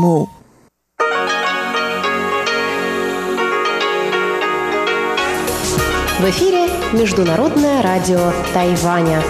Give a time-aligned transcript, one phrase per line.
[0.00, 0.30] 目。
[6.18, 9.22] В эфире Международное радио Тайваня.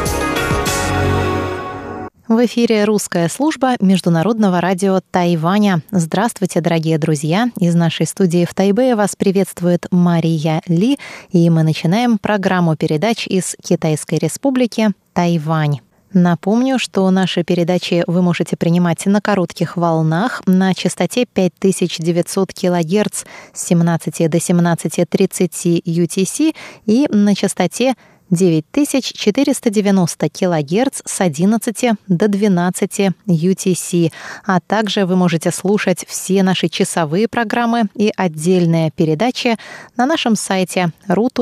[2.28, 5.82] В эфире русская служба Международного радио Тайваня.
[5.90, 7.50] Здравствуйте, дорогие друзья!
[7.58, 10.98] Из нашей студии в Тайбе вас приветствует Мария Ли,
[11.30, 15.80] и мы начинаем программу передач из Китайской Республики Тайвань.
[16.12, 23.66] Напомню, что наши передачи вы можете принимать на коротких волнах на частоте 5900 кГц с
[23.66, 26.56] 17 до 17.30 UTC
[26.86, 27.94] и на частоте
[28.30, 34.12] 9490 кГц с 11 до 12 UTC,
[34.46, 39.56] а также вы можете слушать все наши часовые программы и отдельные передачи
[39.96, 41.40] на нашем сайте ru.rti.org.tw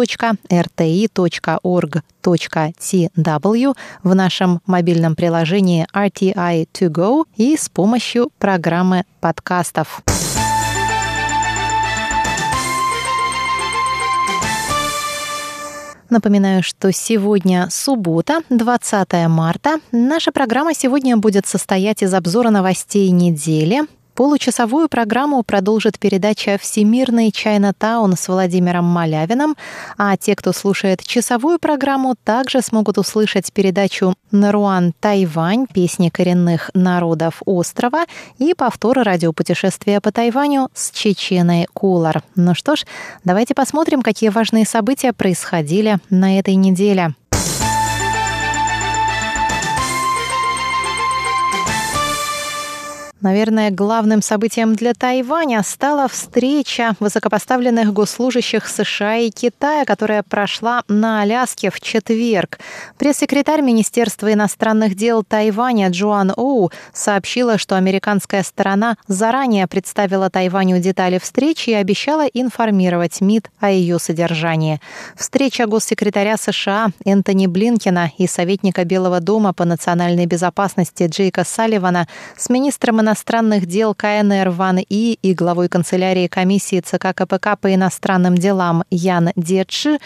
[4.02, 10.02] в нашем мобильном приложении RTI To Go и с помощью программы подкастов.
[16.10, 19.78] Напоминаю, что сегодня суббота, 20 марта.
[19.92, 23.82] Наша программа сегодня будет состоять из обзора новостей недели,
[24.18, 29.54] Получасовую программу продолжит передача «Всемирный Чайна-таун» с Владимиром Малявиным,
[29.96, 35.66] а те, кто слушает часовую программу, также смогут услышать передачу «Наруан Тайвань.
[35.72, 38.06] Песни коренных народов острова»
[38.38, 42.24] и повтор радиопутешествия по Тайваню с Чеченой Кулар.
[42.34, 42.86] Ну что ж,
[43.22, 47.14] давайте посмотрим, какие важные события происходили на этой неделе.
[53.20, 61.22] Наверное, главным событием для Тайваня стала встреча высокопоставленных госслужащих США и Китая, которая прошла на
[61.22, 62.60] Аляске в четверг.
[62.96, 71.18] Пресс-секретарь Министерства иностранных дел Тайваня Джоан Оу сообщила, что американская сторона заранее представила Тайваню детали
[71.18, 74.80] встречи и обещала информировать МИД о ее содержании.
[75.16, 82.48] Встреча госсекретаря США Энтони Блинкина и советника Белого дома по национальной безопасности Джейка Салливана с
[82.48, 88.84] министром иностранных дел КНР Ван И и главой канцелярии комиссии ЦК КПК по иностранным делам
[88.90, 89.98] Ян Дечи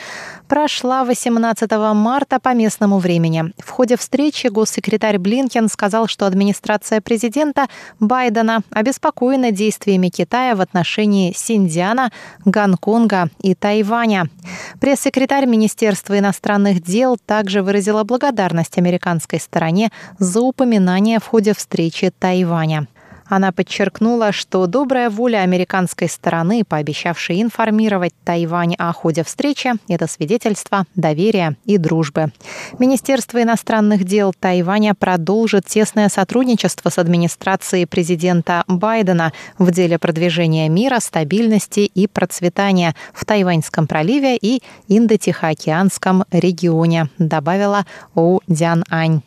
[0.46, 3.52] прошла 18 марта по местному времени.
[3.58, 7.66] В ходе встречи госсекретарь Блинкен сказал, что администрация президента
[7.98, 12.12] Байдена обеспокоена действиями Китая в отношении Синьцзяна,
[12.44, 14.28] Гонконга и Тайваня.
[14.78, 19.90] Пресс-секретарь Министерства иностранных дел также выразила благодарность американской стороне
[20.20, 22.86] за упоминание в ходе встречи Тайваня.
[23.34, 30.84] Она подчеркнула, что добрая воля американской стороны, пообещавшей информировать Тайвань о ходе встречи, это свидетельство
[30.96, 32.30] доверия и дружбы.
[32.78, 41.00] Министерство иностранных дел Тайваня продолжит тесное сотрудничество с администрацией президента Байдена в деле продвижения мира,
[41.00, 49.22] стабильности и процветания в Тайваньском проливе и Индо-Тихоокеанском регионе, добавила У Дян Ань.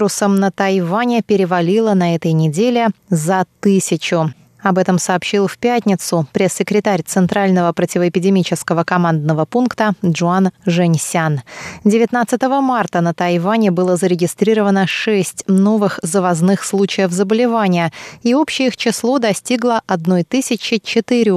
[0.00, 4.32] Вирусом на Тайване перевалило на этой неделе за тысячу.
[4.62, 11.42] Об этом сообщил в пятницу пресс-секретарь Центрального противоэпидемического командного пункта Джуан Женьсян.
[11.84, 19.18] 19 марта на Тайване было зарегистрировано 6 новых завозных случаев заболевания, и общее их число
[19.18, 21.30] достигло 1004.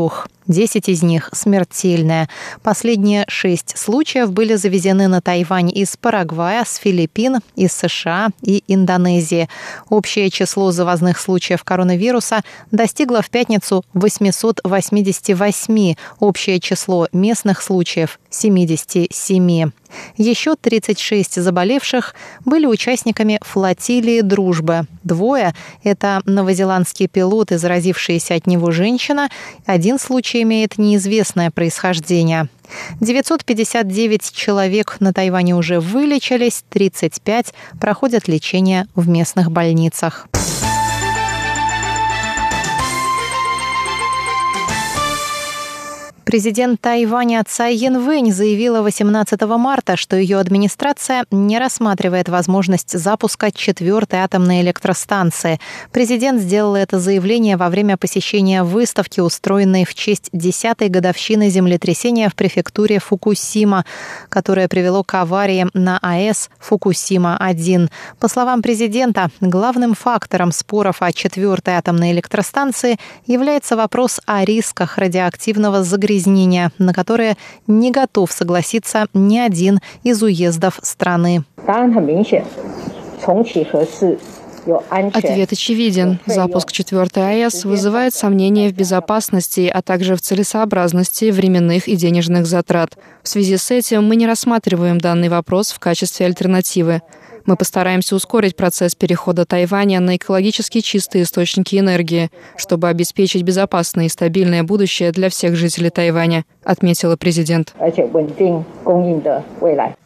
[0.47, 2.27] Десять из них смертельные.
[2.63, 9.47] Последние шесть случаев были завезены на Тайвань из Парагвая, с Филиппин, из США и Индонезии.
[9.87, 12.41] Общее число завозных случаев коронавируса
[12.71, 15.95] достигло в пятницу 888.
[16.19, 19.71] Общее число местных случаев– 77.
[20.17, 22.15] Еще 36 заболевших
[22.45, 24.85] были участниками флотилии «Дружбы».
[25.03, 25.53] Двое–
[25.83, 27.57] это новозеландский пилот и
[28.35, 29.29] от него женщина.
[29.65, 32.47] Один случай имеет неизвестное происхождение.
[33.01, 40.27] 959 человек на Тайване уже вылечились, 35 проходят лечение в местных больницах.
[46.33, 54.21] Президент Тайваня Цай Янвэнь заявила 18 марта, что ее администрация не рассматривает возможность запуска четвертой
[54.21, 55.59] атомной электростанции.
[55.91, 62.35] Президент сделал это заявление во время посещения выставки, устроенной в честь 10-й годовщины землетрясения в
[62.35, 63.85] префектуре Фукусима,
[64.29, 67.91] которое привело к аварии на АЭС Фукусима-1.
[68.19, 72.97] По словам президента, главным фактором споров о четвертой атомной электростанции
[73.27, 77.35] является вопрос о рисках радиоактивного загрязнения загрязнения, на которые
[77.67, 81.43] не готов согласиться ни один из уездов страны.
[84.89, 86.19] Ответ очевиден.
[86.25, 92.97] Запуск 4 АЭС вызывает сомнения в безопасности, а также в целесообразности временных и денежных затрат.
[93.23, 97.01] В связи с этим мы не рассматриваем данный вопрос в качестве альтернативы.
[97.45, 104.09] Мы постараемся ускорить процесс перехода Тайваня на экологически чистые источники энергии, чтобы обеспечить безопасное и
[104.09, 107.73] стабильное будущее для всех жителей Тайваня, отметила президент.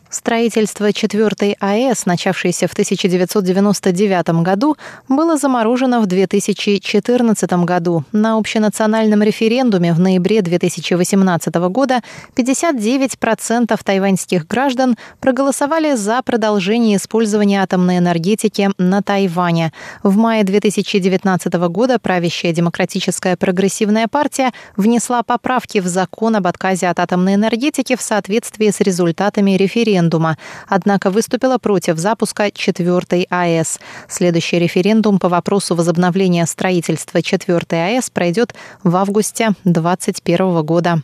[0.09, 4.77] Строительство четвертой АЭС, начавшееся в 1999 году,
[5.09, 8.05] было заморожено в 2014 году.
[8.13, 12.01] На общенациональном референдуме в ноябре 2018 года
[12.37, 19.73] 59% тайваньских граждан проголосовали за продолжение использования атомной энергетики на Тайване.
[20.03, 26.99] В мае 2019 года правящая демократическая прогрессивная партия внесла поправки в закон об отказе от
[26.99, 33.79] атомной энергетики в соответствии с результатами референдума референдума, однако выступила против запуска четвертой АЭС.
[34.07, 38.53] Следующий референдум по вопросу возобновления строительства четвертой АЭС пройдет
[38.83, 41.01] в августе 2021 года.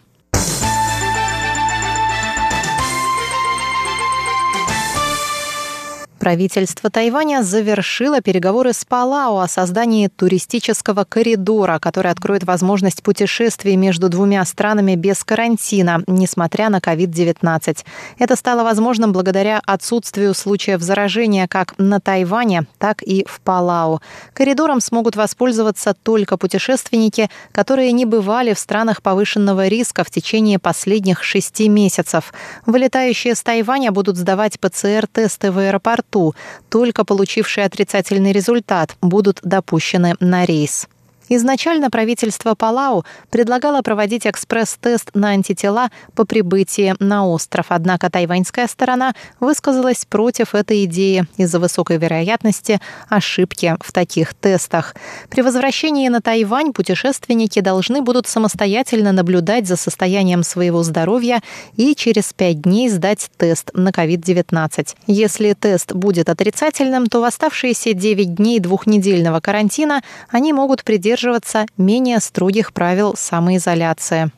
[6.24, 14.08] Правительство Тайваня завершило переговоры с Палао о создании туристического коридора, который откроет возможность путешествий между
[14.08, 17.80] двумя странами без карантина, несмотря на COVID-19.
[18.20, 24.02] Это стало возможным благодаря отсутствию случаев заражения как на Тайване, так и в Палау.
[24.34, 31.22] Коридором смогут воспользоваться только путешественники, которые не бывали в странах повышенного риска в течение последних
[31.22, 32.34] шести месяцев.
[32.66, 36.36] Вылетающие с Тайваня будут сдавать ПЦР-тесты в аэропорту борту.
[36.70, 40.88] Только получившие отрицательный результат будут допущены на рейс.
[41.36, 49.16] Изначально правительство Палау предлагало проводить экспресс-тест на антитела по прибытии на остров, однако тайваньская сторона
[49.40, 54.96] высказалась против этой идеи из-за высокой вероятности ошибки в таких тестах.
[55.32, 61.42] При возвращении на Тайвань путешественники должны будут самостоятельно наблюдать за состоянием своего здоровья
[61.76, 64.90] и через пять дней сдать тест на COVID-19.
[65.08, 71.66] Если тест будет отрицательным, то в оставшиеся 9 дней двухнедельного карантина они могут придерживаться придерживаться
[71.78, 74.32] менее строгих правил самоизоляции.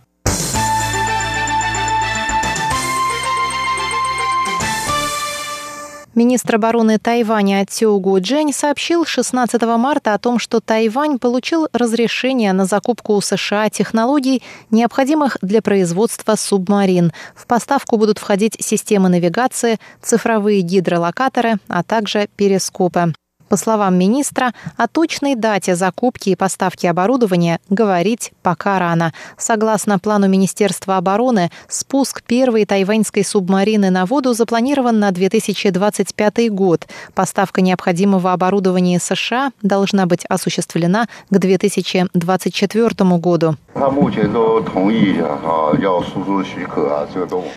[6.13, 12.65] Министр обороны Тайваня Цюгу Джень сообщил 16 марта о том, что Тайвань получил разрешение на
[12.65, 14.41] закупку у США технологий,
[14.71, 17.11] необходимых для производства субмарин.
[17.35, 23.13] В поставку будут входить системы навигации, цифровые гидролокаторы, а также перископы.
[23.49, 29.13] По словам министра, о точной дате закупки и поставки оборудования говорить пока рано.
[29.37, 36.87] Согласно плану Министерства обороны, спуск первой тайваньской субмарины на воду запланирован на 2025 год.
[37.13, 43.55] Поставка необходимого оборудования США должна быть осуществлена к 2024 году.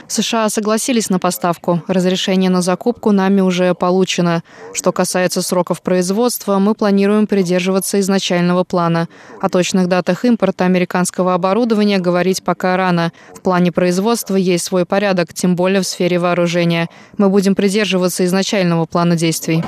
[0.08, 1.82] США согласились на поставку.
[1.87, 4.43] Разрешение на закупку нами уже получено.
[4.75, 9.08] Что касается сроков производства, мы планируем придерживаться изначального плана.
[9.40, 13.12] О точных датах импорта американского оборудования говорить пока рано.
[13.34, 16.88] В плане производства есть свой порядок, тем более в сфере вооружения.
[17.16, 19.64] Мы будем придерживаться изначального плана действий.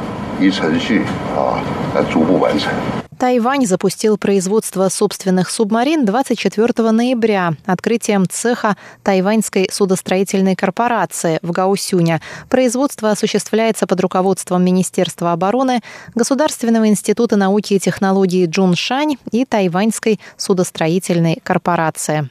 [3.21, 12.23] Тайвань запустил производство собственных субмарин 24 ноября открытием цеха Тайваньской судостроительной корпорации в Гаусюне.
[12.49, 15.83] Производство осуществляется под руководством Министерства обороны,
[16.15, 22.31] Государственного института науки и технологий Джуншань и Тайваньской судостроительной корпорации.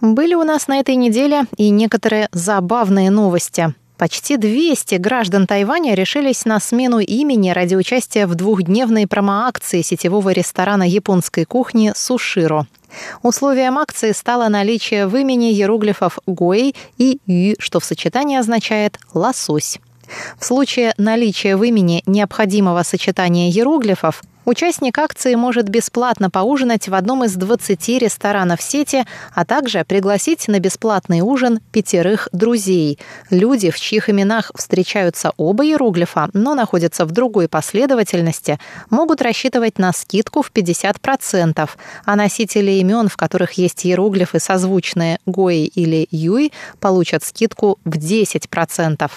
[0.00, 3.74] Были у нас на этой неделе и некоторые забавные новости.
[4.00, 10.84] Почти 200 граждан Тайваня решились на смену имени ради участия в двухдневной промоакции сетевого ресторана
[10.88, 12.66] японской кухни «Суширо».
[13.22, 19.78] Условием акции стало наличие в имени иероглифов «гуэй» и «ю», что в сочетании означает «лосось».
[20.38, 27.24] В случае наличия в имени необходимого сочетания иероглифов Участник акции может бесплатно поужинать в одном
[27.24, 32.98] из 20 ресторанов сети, а также пригласить на бесплатный ужин пятерых друзей.
[33.28, 39.92] Люди, в чьих именах встречаются оба иероглифа, но находятся в другой последовательности, могут рассчитывать на
[39.92, 41.70] скидку в 50%,
[42.06, 46.50] а носители имен, в которых есть иероглифы созвучные Гои или Юй,
[46.80, 49.10] получат скидку в 10%.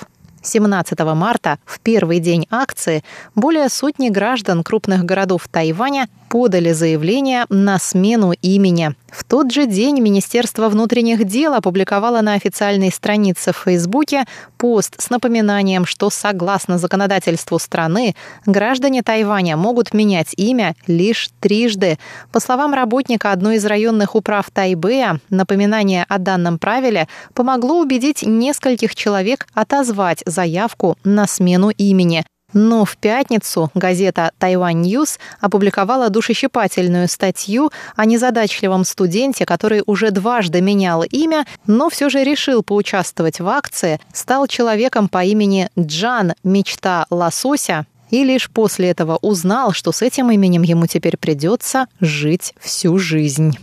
[0.44, 3.04] 17 марта, в первый день акции,
[3.36, 8.96] более сотни граждан крупных городов Тайваня подали заявление на смену имени.
[9.14, 14.26] В тот же день Министерство внутренних дел опубликовало на официальной странице в Фейсбуке
[14.58, 18.16] пост с напоминанием, что согласно законодательству страны
[18.48, 22.00] граждане Тайваня могут менять имя лишь трижды.
[22.32, 28.96] По словам работника одной из районных управ Тайбэя, напоминание о данном правиле помогло убедить нескольких
[28.96, 32.26] человек отозвать заявку на смену имени.
[32.54, 40.62] Но в пятницу газета «Taiwan News» опубликовала душещипательную статью о незадачливом студенте, который уже дважды
[40.62, 47.06] менял имя, но все же решил поучаствовать в акции, стал человеком по имени Джан Мечта
[47.10, 53.00] Лосося, и лишь после этого узнал, что с этим именем ему теперь придется жить всю
[53.00, 53.58] жизнь.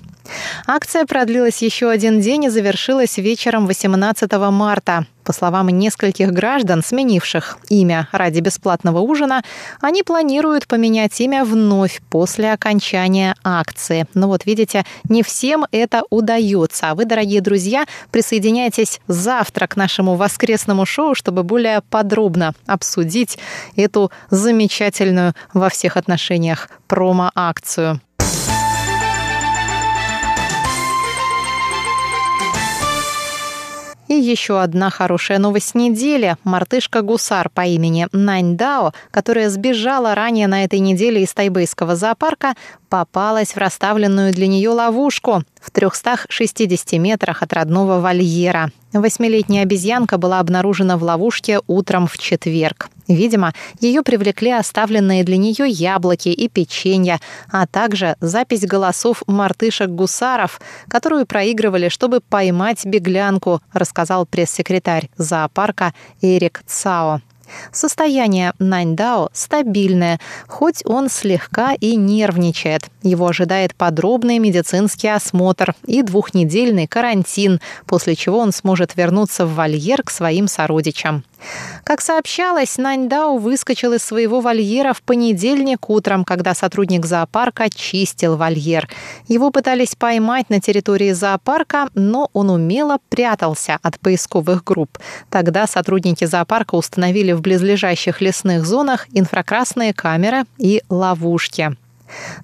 [0.67, 5.07] Акция продлилась еще один день и завершилась вечером 18 марта.
[5.25, 9.45] По словам нескольких граждан, сменивших имя ради бесплатного ужина,
[9.81, 14.07] они планируют поменять имя вновь после окончания акции.
[14.15, 16.91] Но вот видите, не всем это удается.
[16.91, 23.39] А вы, дорогие друзья, присоединяйтесь завтра к нашему воскресному шоу, чтобы более подробно обсудить
[23.77, 28.01] эту замечательную во всех отношениях промо-акцию.
[34.11, 36.37] И еще одна хорошая новость недели.
[36.43, 42.55] Мартышка-гусар по имени Нань Дао, которая сбежала ранее на этой неделе из тайбэйского зоопарка,
[42.89, 48.73] попалась в расставленную для нее ловушку в 360 метрах от родного вольера.
[48.93, 52.89] Восьмилетняя обезьянка была обнаружена в ловушке утром в четверг.
[53.07, 57.21] Видимо, ее привлекли оставленные для нее яблоки и печенье,
[57.51, 67.21] а также запись голосов мартышек-гусаров, которую проигрывали, чтобы поймать беглянку, рассказал пресс-секретарь зоопарка Эрик Цао.
[67.73, 72.89] Состояние Наньдао стабильное, хоть он слегка и нервничает.
[73.03, 80.03] Его ожидает подробный медицинский осмотр и двухнедельный карантин, после чего он сможет вернуться в вольер
[80.03, 81.25] к своим сородичам.
[81.85, 88.89] Как сообщалось, Наньдао выскочил из своего вольера в понедельник утром, когда сотрудник зоопарка чистил вольер.
[89.29, 94.99] Его пытались поймать на территории зоопарка, но он умело прятался от поисковых групп.
[95.31, 101.77] Тогда сотрудники зоопарка установили в близлежащих лесных зонах инфракрасные камеры и ловушки.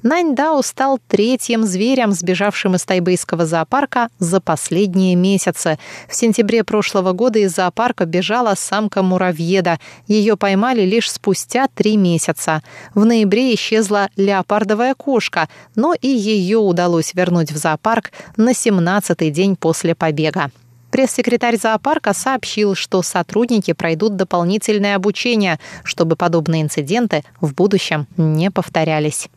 [0.02, 5.78] Наньдао стал третьим зверем, сбежавшим из тайбэйского зоопарка за последние месяцы.
[6.08, 9.78] В сентябре прошлого года из зоопарка бежала самка муравьеда.
[10.06, 12.62] Ее поймали лишь спустя три месяца.
[12.94, 19.56] В ноябре исчезла леопардовая кошка, но и ее удалось вернуть в зоопарк на 17-й день
[19.56, 20.50] после побега.
[20.90, 29.28] Пресс-секретарь зоопарка сообщил, что сотрудники пройдут дополнительное обучение, чтобы подобные инциденты в будущем не повторялись.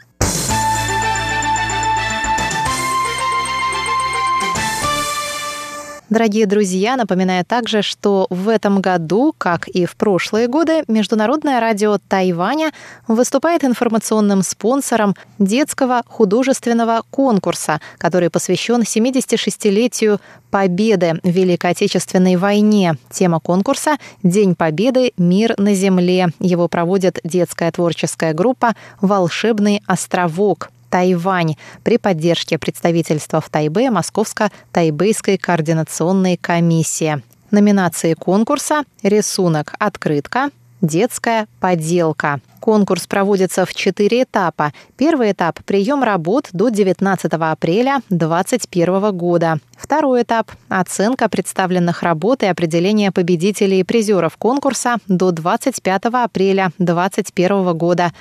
[6.10, 12.00] Дорогие друзья, напоминаю также, что в этом году, как и в прошлые годы, Международное радио
[12.08, 12.72] Тайваня
[13.08, 22.96] выступает информационным спонсором детского художественного конкурса, который посвящен 76-летию Победы в Великой Отечественной войне.
[23.12, 25.13] Тема конкурса «День Победы.
[25.18, 26.30] Мир на земле».
[26.39, 30.72] Его проводит детская творческая группа «Волшебный островок».
[30.89, 37.22] Тайвань при поддержке представительства в Тайбе Московско-Тайбэйской координационной комиссии.
[37.51, 39.74] Номинации конкурса «Рисунок.
[39.79, 40.50] Открытка»,
[40.81, 42.39] «Детская поделка».
[42.60, 44.74] Конкурс проводится в четыре этапа.
[44.98, 49.60] Первый этап– прием работ до 19 апреля 2021 года.
[49.79, 57.77] Второй этап– оценка представленных работ и определение победителей и призеров конкурса до 25 апреля 2021
[57.77, 58.12] года.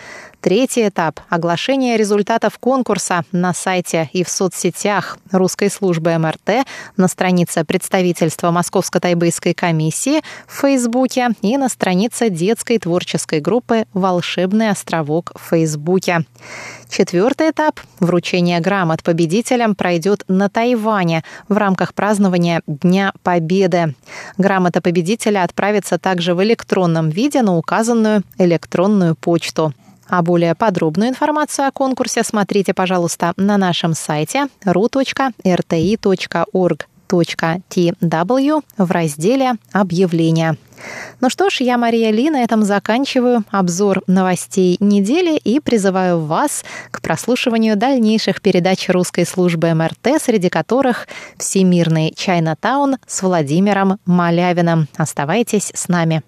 [0.41, 6.65] Третий этап– оглашение результатов конкурса на сайте и в соцсетях русской службы МРТ,
[6.97, 15.33] на странице представительства Московско-Тайбэйской комиссии в Фейсбуке и на странице детской творческой группы «Волшебный островок»
[15.35, 16.25] в Фейсбуке.
[16.89, 23.95] Четвертый этап– вручение грамот победителям пройдет на Тайване в рамках празднования Дня Победы.
[24.39, 29.75] Грамота победителя отправится также в электронном виде на указанную электронную почту.
[30.09, 35.03] А более подробную информацию о конкурсе смотрите, пожалуйста, на нашем сайте ru.rti.org.tw
[38.79, 40.57] в разделе «Объявления».
[41.21, 46.65] Ну что ж, я, Мария Ли, на этом заканчиваю обзор новостей недели и призываю вас
[46.91, 54.89] к прослушиванию дальнейших передач русской службы МРТ, среди которых «Всемирный Чайнатаун» с Владимиром Малявиным.
[54.97, 56.23] Оставайтесь с нами.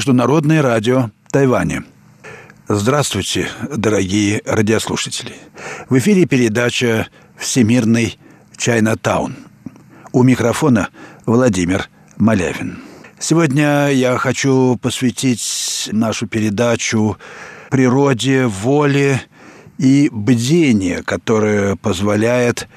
[0.00, 1.84] Международное радио Тайваня.
[2.68, 5.34] Здравствуйте, дорогие радиослушатели.
[5.90, 8.18] В эфире передача «Всемирный
[8.56, 9.36] Чайна-таун».
[10.12, 10.88] У микрофона
[11.26, 12.78] Владимир Малявин.
[13.18, 17.18] Сегодня я хочу посвятить нашу передачу
[17.68, 19.20] природе, воле
[19.76, 22.68] и бдению, которое позволяет,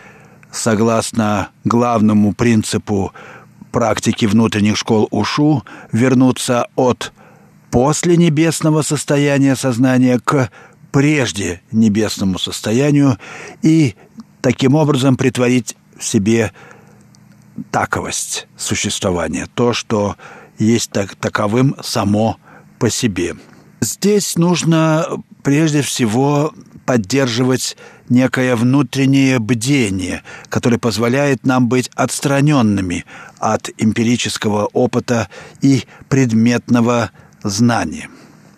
[0.52, 3.14] согласно главному принципу
[3.74, 7.12] практики внутренних школ УШУ вернуться от
[7.72, 10.50] после небесного состояния сознания к
[10.92, 13.18] прежде небесному состоянию
[13.64, 13.96] и
[14.42, 16.54] таким образом притворить в себе
[17.72, 20.16] таковость существования, то, что
[20.60, 22.38] есть так, таковым само
[22.78, 23.36] по себе.
[23.82, 25.08] Здесь нужно
[25.42, 26.54] прежде всего
[26.86, 27.76] поддерживать
[28.14, 33.06] некое внутреннее бдение, которое позволяет нам быть отстраненными
[33.40, 35.28] от эмпирического опыта
[35.62, 37.12] и предметного
[37.44, 38.10] знания.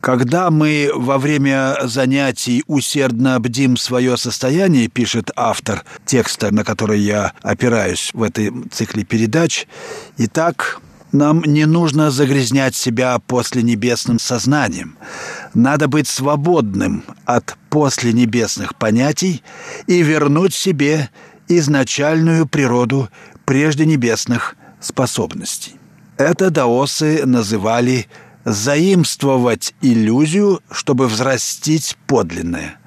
[0.02, 7.34] Когда мы во время занятий усердно бдим свое состояние, пишет автор текста, на который я
[7.42, 9.66] опираюсь в этой цикле передач,
[10.18, 10.80] и так
[11.16, 14.98] нам не нужно загрязнять себя после небесным сознанием.
[15.54, 19.42] Надо быть свободным от после небесных понятий
[19.88, 21.10] и вернуть себе
[21.48, 23.10] изначальную природу
[23.46, 25.76] прежде небесных способностей.
[26.18, 28.08] Это даосы называли
[28.44, 32.78] заимствовать иллюзию, чтобы взрастить подлинное.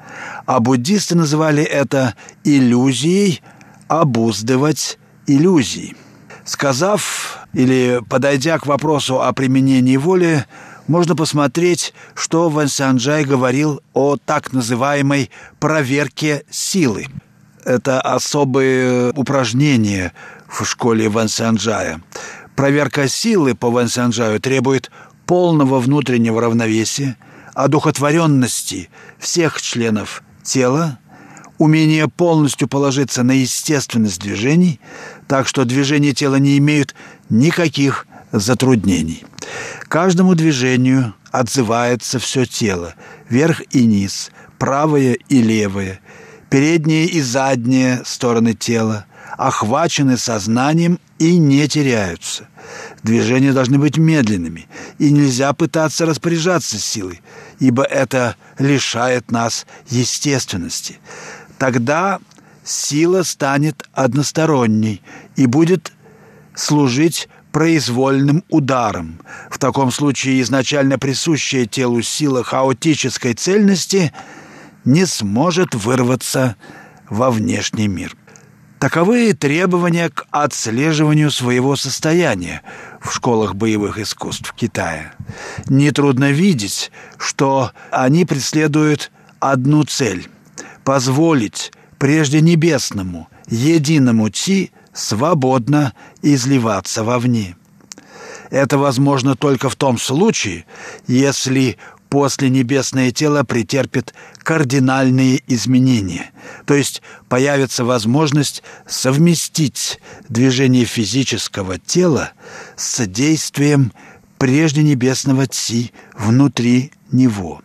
[0.47, 3.43] А буддисты называли это иллюзией
[3.89, 5.97] обуздывать иллюзии.
[6.45, 10.45] Сказав или подойдя к вопросу о применении воли,
[10.87, 15.31] можно посмотреть, что Ван Сянджай говорил о так называемой
[15.61, 17.07] проверке силы.
[17.65, 20.13] Это особые упражнения
[20.49, 22.01] в школе Ван Сянджая.
[22.57, 24.91] Проверка силы по Ван Сянджаю требует
[25.27, 27.17] полного внутреннего равновесия,
[27.55, 30.99] одухотворенности всех членов тела,
[31.59, 34.81] умение полностью положиться на естественность движений,
[35.27, 36.95] так что движения тела не имеют
[37.29, 39.25] никаких затруднений.
[39.89, 42.95] Каждому движению отзывается все тело,
[43.29, 46.01] верх и низ, правое и левое,
[46.51, 52.49] передние и задние стороны тела, охвачены сознанием и не теряются.
[53.03, 54.67] Движения должны быть медленными,
[54.99, 57.21] и нельзя пытаться распоряжаться силой,
[57.61, 60.99] ибо это лишает нас естественности.
[61.59, 62.21] Тогда
[62.65, 65.03] сила станет односторонней
[65.37, 65.93] и будет
[66.55, 69.21] служить произвольным ударом.
[69.51, 74.13] В таком случае изначально присущая телу сила хаотической цельности
[74.85, 76.57] не сможет вырваться
[77.09, 78.15] во внешний мир.
[78.79, 82.63] Таковы требования к отслеживанию своего состояния
[83.01, 85.15] в школах боевых искусств Китая.
[85.69, 90.29] Нетрудно видеть, что они преследуют одну цель–
[90.89, 97.57] позволить прежде небесному, единому Ти свободно изливаться вовне.
[98.49, 100.65] Это возможно только в том случае,
[101.07, 101.77] если
[102.09, 106.31] после небесное тело претерпит кардинальные изменения,
[106.65, 112.33] то есть появится возможность совместить движение физического тела
[112.77, 113.93] с действием
[114.39, 117.61] прежде небесного Ци внутри него.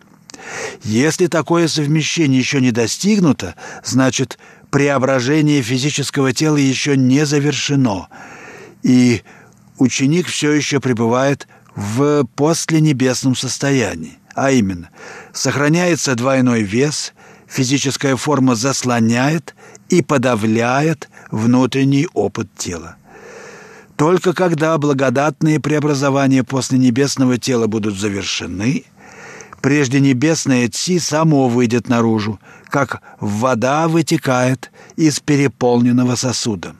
[0.82, 3.54] Если такое совмещение еще не достигнуто,
[3.84, 4.38] значит,
[4.70, 8.08] преображение физического тела еще не завершено,
[8.82, 9.22] и
[9.78, 14.90] ученик все еще пребывает в посленебесном состоянии, а именно,
[15.32, 17.14] сохраняется двойной вес,
[17.48, 19.54] физическая форма заслоняет
[19.88, 22.96] и подавляет внутренний опыт тела.
[23.96, 28.84] Только когда благодатные преобразования после небесного тела будут завершены–
[29.64, 36.76] прежде небесное Ци само выйдет наружу, как вода вытекает из переполненного сосуда.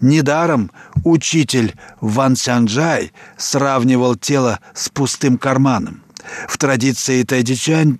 [0.00, 0.70] Недаром
[1.02, 6.04] учитель Ван Сянджай сравнивал тело с пустым карманом.
[6.46, 7.98] В традиции Тайдичань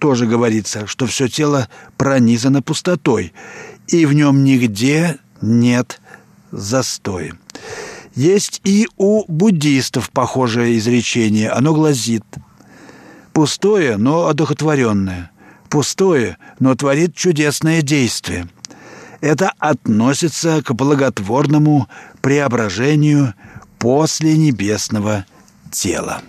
[0.00, 3.32] тоже говорится, что все тело пронизано пустотой,
[3.88, 6.02] и в нем нигде нет
[6.50, 7.32] застоя.
[8.14, 11.48] Есть и у буддистов похожее изречение.
[11.48, 12.22] Оно гласит
[13.36, 15.30] «Пустое, но одухотворенное.
[15.68, 18.48] Пустое, но творит чудесное действие».
[19.20, 21.86] Это относится к благотворному
[22.22, 23.34] преображению
[23.78, 25.26] после небесного
[25.70, 26.22] тела.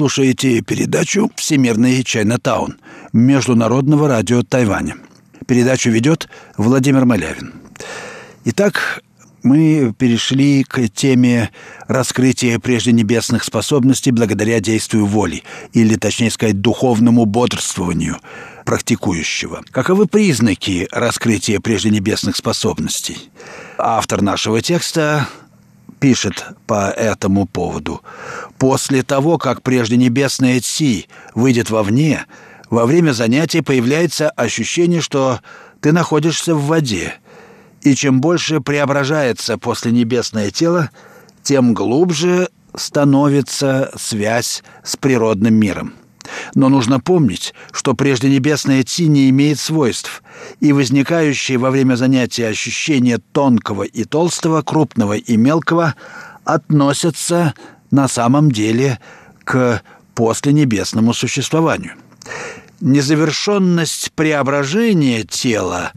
[0.00, 2.78] Слушаете передачу «Всемирный Чайнатаун»
[3.12, 4.96] Международного радио Тайваня.
[5.46, 7.52] Передачу ведет Владимир Малявин.
[8.46, 9.02] Итак,
[9.42, 11.50] мы перешли к теме
[11.86, 15.42] раскрытия прежде небесных способностей благодаря действию воли,
[15.74, 18.16] или, точнее сказать, духовному бодрствованию
[18.64, 19.62] практикующего.
[19.70, 23.18] Каковы признаки раскрытия прежде небесных способностей?
[23.76, 25.28] Автор нашего текста
[26.00, 28.02] пишет по этому поводу.
[28.58, 32.26] «После того, как прежде небесная Ци выйдет вовне,
[32.70, 35.40] во время занятия появляется ощущение, что
[35.80, 37.14] ты находишься в воде,
[37.82, 40.90] и чем больше преображается после небесное тело,
[41.42, 45.94] тем глубже становится связь с природным миром.
[46.54, 50.22] Но нужно помнить, что прежде небесная Ти не имеет свойств,
[50.60, 55.94] и возникающие во время занятия ощущения тонкого и толстого, крупного и мелкого
[56.44, 57.54] относятся
[57.90, 58.98] на самом деле
[59.44, 59.82] к
[60.14, 61.94] посленебесному существованию.
[62.80, 65.92] Незавершенность преображения тела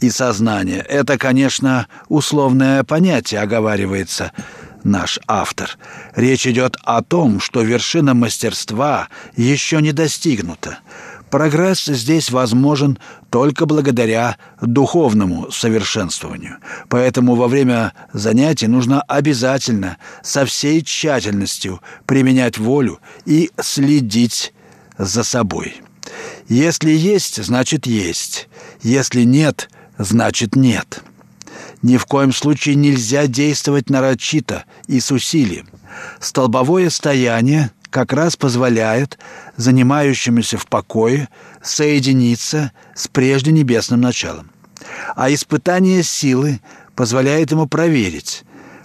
[0.00, 4.32] и сознания– это, конечно, условное понятие, оговаривается–
[4.86, 5.76] наш автор.
[6.14, 10.78] Речь идет о том, что вершина мастерства еще не достигнута.
[11.30, 12.98] Прогресс здесь возможен
[13.30, 16.58] только благодаря духовному совершенствованию.
[16.88, 24.54] Поэтому во время занятий нужно обязательно со всей тщательностью применять волю и следить
[24.96, 25.82] за собой.
[26.48, 28.48] Если есть, значит есть.
[28.82, 29.68] Если нет,
[29.98, 31.02] значит нет.
[31.82, 35.68] Ни в коем случае нельзя действовать нарочито и с усилием.
[36.20, 39.18] Столбовое стояние как раз позволяет
[39.56, 41.28] занимающемуся в покое
[41.62, 44.50] соединиться с прежде небесным началом.
[45.14, 46.60] А испытание силы
[46.94, 48.44] позволяет ему проверить,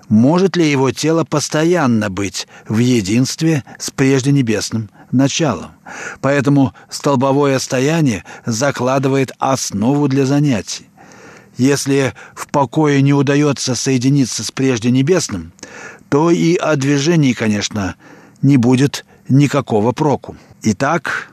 [0.10, 5.72] может ли его тело постоянно быть в единстве с прежде небесным началом.
[6.22, 10.91] Поэтому столбовое стояние закладывает основу для занятий.
[11.58, 15.52] Если в покое не удается соединиться с прежде небесным,
[16.10, 17.96] то и о движении, конечно,
[18.42, 20.36] не будет никакого проку.
[20.64, 21.32] Итак,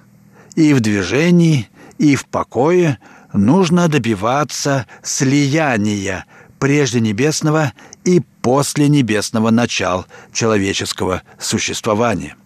[0.55, 2.99] и в движении, и в покое
[3.33, 6.25] нужно добиваться слияния
[6.59, 7.73] прежде небесного
[8.05, 12.37] и после небесного начал человеческого существования.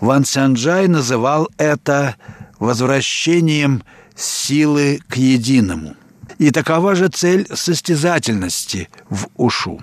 [0.00, 2.16] Ван Сянджай называл это
[2.58, 3.82] возвращением
[4.14, 5.96] силы к единому–
[6.38, 9.80] и такова же цель состязательности в ушу.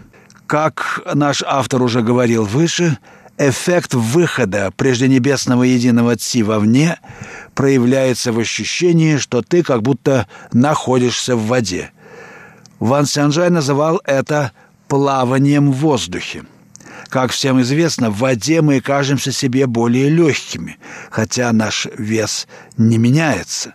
[0.48, 2.98] Как наш автор уже говорил выше,
[3.38, 7.00] эффект выхода прежденебесного единого ци вовне
[7.56, 11.92] проявляется в ощущении, что ты как будто находишься в воде.
[12.80, 14.52] Ван Сянжай называл это
[14.88, 16.44] плаванием в воздухе.
[17.10, 20.78] Как всем известно, в воде мы кажемся себе более легкими,
[21.10, 23.74] хотя наш вес не меняется.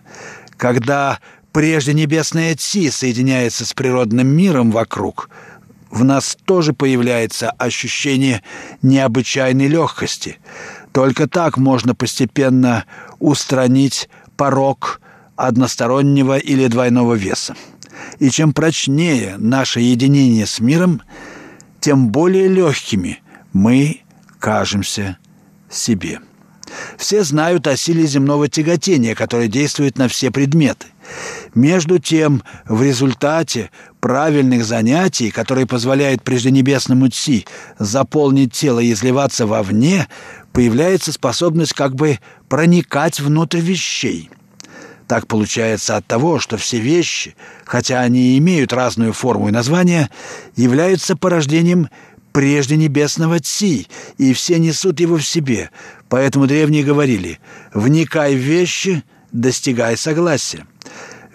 [0.57, 1.19] Когда
[1.57, 5.31] Прежде небесная Ци соединяется с природным миром вокруг,
[5.89, 8.43] в нас тоже появляется ощущение
[8.83, 10.37] необычайной легкости.
[10.91, 12.85] Только так можно постепенно
[13.17, 15.01] устранить порог
[15.35, 17.55] одностороннего или двойного веса.
[18.19, 21.01] И чем прочнее наше единение с миром,
[21.79, 23.19] тем более легкими
[23.51, 24.01] мы
[24.37, 25.17] кажемся
[25.71, 26.19] себе.
[26.99, 30.85] Все знают о силе земного тяготения, которое действует на все предметы.
[31.55, 37.45] Между тем, в результате правильных занятий, которые позволяют прежденебесному Ци
[37.79, 40.07] заполнить тело и изливаться вовне,
[40.53, 44.29] появляется способность как бы проникать внутрь вещей.
[45.07, 50.09] Так получается от того, что все вещи, хотя они имеют разную форму и название,
[50.55, 51.89] являются порождением
[52.33, 55.71] прежде небесного Ци, и все несут его в себе.
[56.09, 57.39] Поэтому древние говорили
[57.73, 60.67] «вникай в вещи, достигай согласия».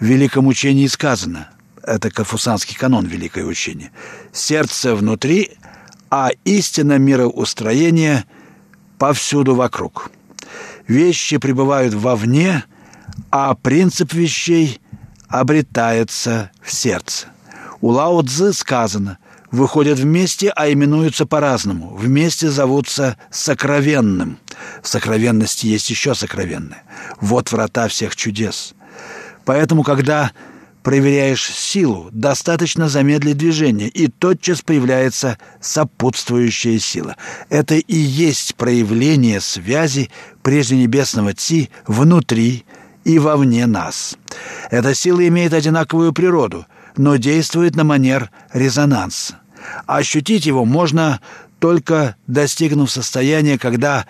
[0.03, 1.47] Великом учении сказано,
[1.81, 3.91] это Кафусанский канон Великое учение,
[4.33, 5.51] «сердце внутри,
[6.09, 8.25] а истина мироустроения
[8.99, 10.11] повсюду вокруг».
[10.89, 12.65] Вещи пребывают вовне,
[13.31, 14.81] а принцип вещей
[15.29, 17.27] обретается в сердце.
[17.79, 19.19] У Лао Цзы сказано
[19.51, 21.95] выходят вместе, а именуются по-разному.
[21.95, 24.37] Вместе зовутся сокровенным.
[24.81, 26.83] В сокровенности есть еще сокровенное.
[27.21, 28.73] Вот врата всех чудес.
[29.45, 30.31] Поэтому, когда
[30.83, 37.15] проверяешь силу, достаточно замедлить движение, и тотчас появляется сопутствующая сила.
[37.49, 42.65] Это и есть проявление связи прежде небесного Ци внутри
[43.05, 44.17] и вовне нас.
[44.71, 46.65] Эта сила имеет одинаковую природу,
[46.97, 49.39] но действует на манер резонанса.
[49.85, 51.21] Ощутить его можно
[51.59, 54.05] только достигнув состояния, когда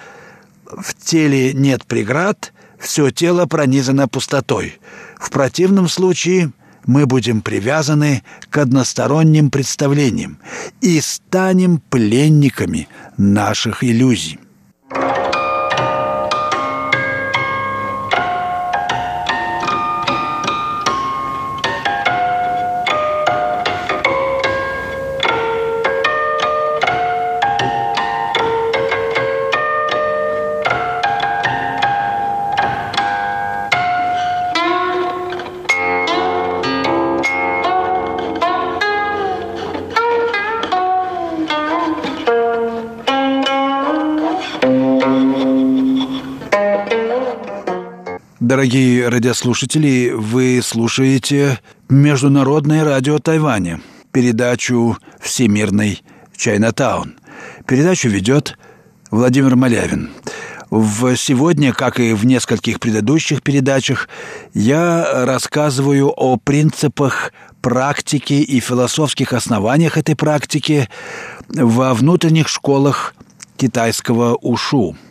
[0.65, 4.79] в теле нет преград, все тело пронизано пустотой.
[5.23, 6.51] В противном случае
[6.85, 10.37] мы будем привязаны к односторонним представлениям
[10.81, 14.37] и станем пленниками наших иллюзий.
[48.53, 56.03] Дорогие радиослушатели, вы слушаете Международное радио Тайваня, передачу «Всемирный
[56.37, 57.15] Чайнатаун».
[57.65, 58.55] Передачу ведет
[59.09, 60.11] Владимир Малявин.
[60.69, 64.07] В сегодня, как и в нескольких предыдущих передачах,
[64.53, 70.89] я рассказываю о принципах практики и философских основаниях этой практики
[71.49, 73.15] во внутренних школах
[73.57, 74.95] китайского ушу–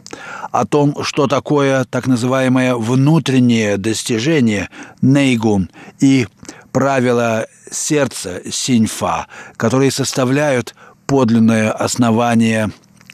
[0.51, 4.69] о том, что такое так называемое внутреннее достижение
[5.01, 5.71] нейгун
[6.01, 6.27] и
[6.73, 10.75] правила сердца синьфа, которые составляют
[11.07, 12.71] подлинное основание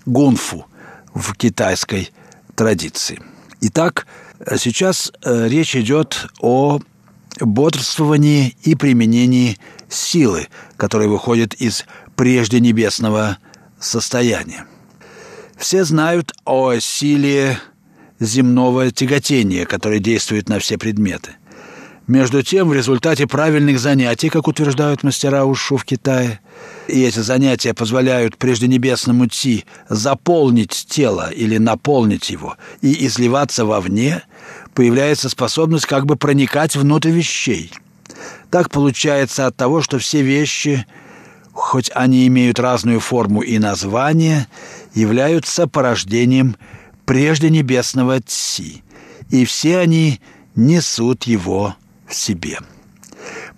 [0.06, 0.66] гунфу
[1.14, 2.10] в китайской
[2.54, 3.20] традиции.
[3.60, 4.06] Итак,
[4.56, 6.80] сейчас э, речь идет о
[7.40, 9.58] бодрствовании и применении
[9.88, 11.84] силы, которая выходит из
[12.16, 13.38] прежде небесного
[13.80, 14.66] состояния.
[15.58, 17.58] Все знают о силе
[18.20, 21.32] земного тяготения, которое действует на все предметы.
[22.06, 26.40] Между тем, в результате правильных занятий, как утверждают мастера ушу в Китае,
[26.86, 34.22] и эти занятия позволяют прежденебесному Ци заполнить тело или наполнить его и изливаться вовне,
[34.74, 37.72] появляется способность как бы проникать внутрь вещей.
[38.50, 40.86] Так получается от того, что все вещи–
[41.58, 44.46] хоть они имеют разную форму и название,
[44.94, 46.56] являются порождением
[47.04, 48.82] прежде небесного Ци,
[49.30, 50.20] и все они
[50.54, 51.74] несут его
[52.06, 52.60] в себе.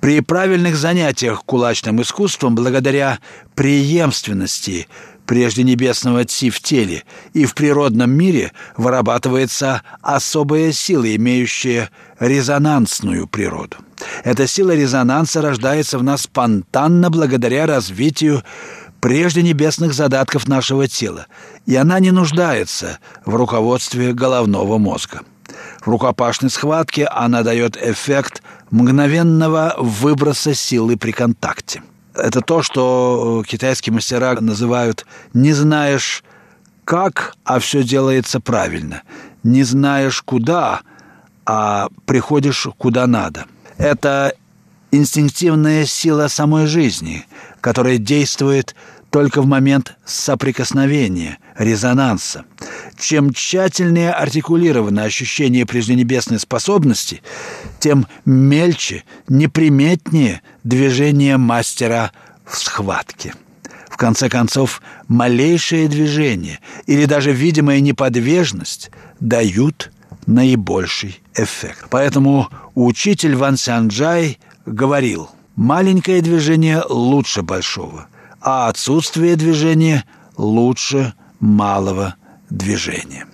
[0.01, 3.19] При правильных занятиях кулачным искусством, благодаря
[3.55, 4.89] преемственности
[5.31, 13.77] прежде небесного Ци в теле и в природном мире, вырабатывается особая сила, имеющая резонансную природу.
[14.25, 18.43] Эта сила резонанса рождается в нас спонтанно благодаря развитию
[18.99, 21.29] прежде небесных задатков нашего тела,
[21.64, 25.21] и она не нуждается в руководстве головного мозга.
[25.81, 31.85] В рукопашной схватке она дает эффект мгновенного выброса силы при контакте.
[32.14, 36.25] Это то, что китайские мастера называют «не знаешь
[36.85, 39.03] как, а все делается правильно»,
[39.42, 40.81] «не знаешь куда,
[41.46, 43.46] а приходишь куда надо».
[43.79, 44.35] Это
[44.90, 47.27] инстинктивная сила самой жизни,
[47.61, 48.75] которая действует
[49.11, 52.46] только в момент соприкосновения, резонанса.
[52.99, 57.23] Чем тщательнее артикулировано ощущение прежденебесной способности,
[57.79, 62.12] тем мельче, неприметнее движение мастера
[62.46, 63.35] в схватке.
[63.90, 69.92] В конце концов, малейшее движение или даже видимая неподвижность дают
[70.27, 71.88] наибольший эффект.
[71.90, 78.07] Поэтому учитель Ван Сянджай говорил, маленькое движение лучше большого,
[78.40, 80.05] а отсутствие движения
[80.38, 82.14] лучше малого
[82.50, 83.26] движение.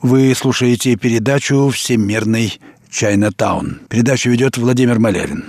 [0.00, 3.80] Вы слушаете передачу «Всемирный Чайна-таун».
[3.88, 5.46] Передачу ведет Владимир Малявин.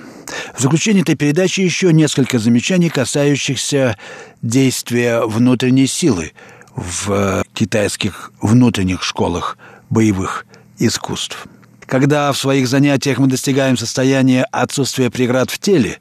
[0.55, 3.95] В заключение этой передачи еще несколько замечаний, касающихся
[4.41, 6.31] действия внутренней силы
[6.75, 9.55] в китайских внутренних школах
[9.91, 10.47] боевых
[10.79, 11.45] искусств.
[11.85, 15.99] Когда в своих занятиях мы достигаем состояния отсутствия преград в теле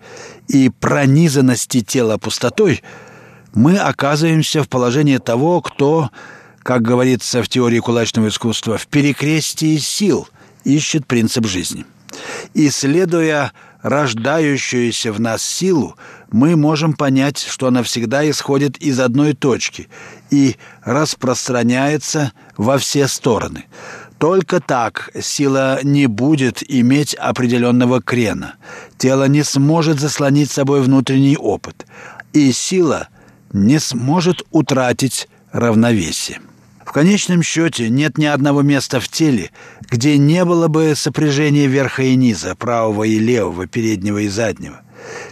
[0.48, 2.82] и пронизанности тела пустотой,
[3.52, 6.08] мы оказываемся в положении того, кто
[6.68, 10.28] как говорится в теории кулачного искусства, в перекрестии сил
[10.64, 11.86] ищет принцип жизни.
[12.52, 15.96] Исследуя рождающуюся в нас силу,
[16.30, 19.88] мы можем понять, что она всегда исходит из одной точки
[20.30, 23.64] и распространяется во все стороны.
[24.18, 28.56] Только так сила не будет иметь определенного крена.
[28.98, 31.86] Тело не сможет заслонить собой внутренний опыт,
[32.34, 33.08] и сила
[33.54, 36.42] не сможет утратить равновесие.
[36.88, 39.50] В конечном счете нет ни одного места в теле,
[39.90, 44.80] где не было бы сопряжения верха и низа, правого и левого, переднего и заднего.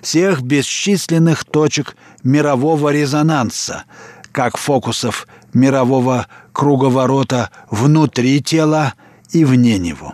[0.02, 3.84] Всех бесчисленных точек мирового резонанса,
[4.32, 8.92] как фокусов мирового круговорота внутри тела
[9.30, 10.12] и вне него.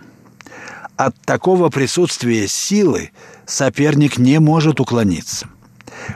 [0.95, 3.11] От такого присутствия силы
[3.45, 5.49] соперник не может уклониться.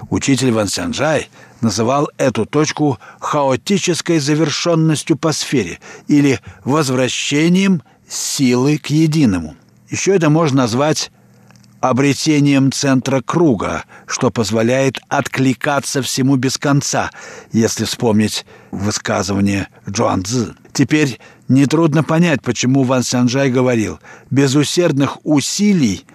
[0.09, 1.29] Учитель Ван Сянжай–
[1.61, 9.55] называл эту точку хаотической завершенностью по сфере или возвращением силы к единому.
[9.89, 11.11] Еще это можно назвать
[11.79, 17.11] обретением центра круга, что позволяет откликаться всему без конца,
[17.51, 20.55] если вспомнить высказывание Джоан Цзы.
[20.73, 23.99] Теперь нетрудно понять, почему Ван Сянжай говорил
[24.31, 26.05] «без усердных усилий,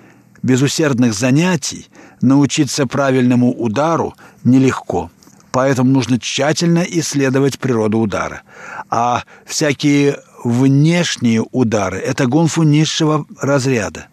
[0.42, 1.86] без усердных занятий
[2.22, 5.10] научиться правильному удару нелегко»
[5.52, 8.42] поэтому нужно тщательно исследовать природу удара.
[8.90, 14.06] А всякие внешние удары– это гонфу низшего разряда.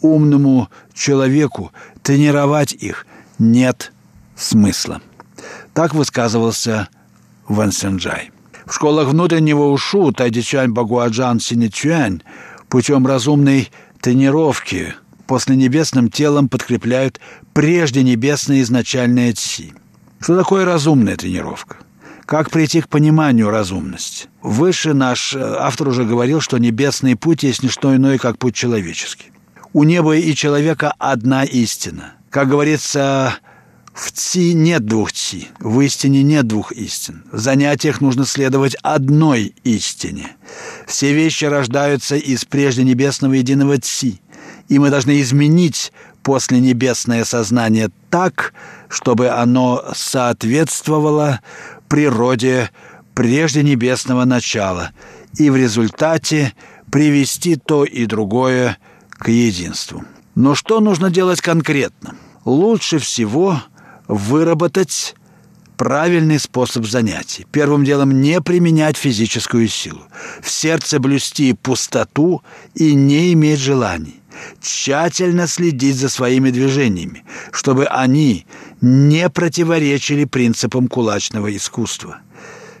[0.00, 3.06] Умному человеку тренировать их
[3.38, 3.92] нет
[4.34, 5.00] смысла.
[5.74, 6.88] Так высказывался
[7.46, 8.32] Ван Сенджай.
[8.66, 12.22] В школах внутреннего ушу Тайдичань Багуаджан Синичуань
[12.68, 14.94] путем разумной тренировки
[15.28, 17.20] после небесным телом подкрепляют
[17.52, 19.72] прежде небесное изначальное ци–
[20.20, 21.76] что такое разумная тренировка?
[22.26, 24.28] Как прийти к пониманию разумности?
[24.42, 28.54] Выше наш э, автор уже говорил, что небесный путь есть не что иное, как путь
[28.54, 29.30] человеческий.
[29.72, 32.14] У неба и человека одна истина.
[32.30, 33.38] Как говорится,
[33.94, 37.24] в ци нет двух ци, в истине нет двух истин.
[37.32, 40.32] В занятиях нужно следовать одной истине.
[40.86, 44.20] Все вещи рождаются из прежде небесного единого ци,
[44.68, 48.52] и мы должны изменить после небесное сознание так,
[48.88, 51.40] чтобы оно соответствовало
[51.88, 52.70] природе
[53.14, 54.90] прежде небесного начала
[55.38, 56.54] и в результате
[56.90, 58.78] привести то и другое
[59.10, 60.04] к единству.
[60.34, 62.14] Но что нужно делать конкретно?
[62.44, 63.60] Лучше всего
[64.06, 65.14] выработать
[65.76, 67.46] правильный способ занятий.
[67.50, 70.02] Первым делом не применять физическую силу.
[70.40, 72.42] В сердце блюсти пустоту
[72.74, 74.17] и не иметь желаний
[74.60, 78.46] тщательно следить за своими движениями, чтобы они
[78.80, 82.18] не противоречили принципам кулачного искусства.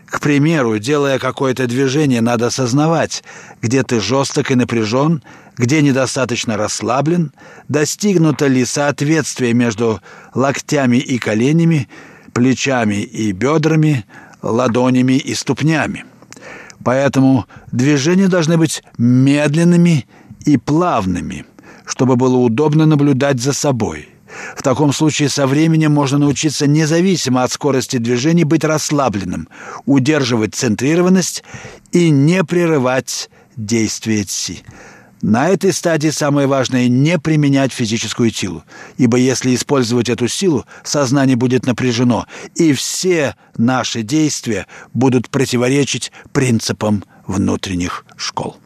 [0.06, 3.22] К примеру, делая какое-то движение, надо осознавать,
[3.60, 5.22] где ты жесток и напряжен,
[5.56, 7.32] где недостаточно расслаблен,
[7.68, 10.00] достигнуто ли соответствие между
[10.34, 11.88] локтями и коленями,
[12.32, 14.06] плечами и бедрами,
[14.40, 16.04] ладонями и ступнями.
[16.84, 20.06] Поэтому движения должны быть медленными
[20.44, 21.44] и плавными,
[21.86, 24.08] чтобы было удобно наблюдать за собой.
[24.56, 29.48] В таком случае со временем можно научиться независимо от скорости движений быть расслабленным,
[29.86, 31.44] удерживать центрированность
[31.92, 34.58] и не прерывать действие ци.
[35.20, 38.62] На этой стадии самое важное– не применять физическую силу,
[38.98, 47.02] ибо если использовать эту силу, сознание будет напряжено, и все наши действия будут противоречить принципам
[47.26, 48.58] внутренних школ.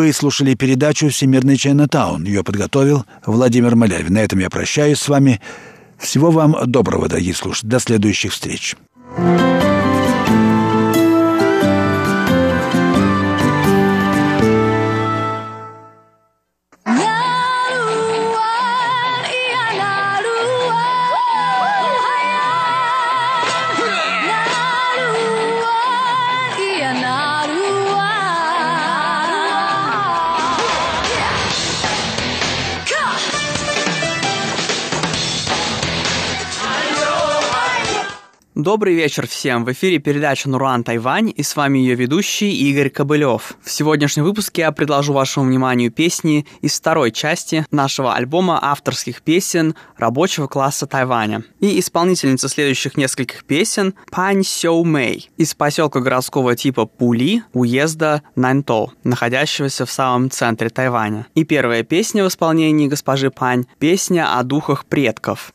[0.00, 2.24] Вы слушали передачу «Всемирный Чайнатаун».
[2.24, 4.14] Ее подготовил Владимир Малявин.
[4.14, 5.42] На этом я прощаюсь с вами.
[5.98, 7.68] Всего вам доброго, дорогие слушатели.
[7.68, 8.76] До следующих встреч.
[9.18, 9.99] thank you
[38.62, 39.64] Добрый вечер всем!
[39.64, 43.54] В эфире передача «Нуруан Тайвань» и с вами ее ведущий Игорь Кобылев.
[43.62, 49.74] В сегодняшнем выпуске я предложу вашему вниманию песни из второй части нашего альбома авторских песен
[49.96, 51.42] рабочего класса Тайваня.
[51.60, 58.92] И исполнительница следующих нескольких песен Пань Сяо Мэй из поселка городского типа Пули, уезда Наньто,
[59.04, 61.26] находящегося в самом центре Тайваня.
[61.34, 65.54] И первая песня в исполнении госпожи Пань– песня о духах предков.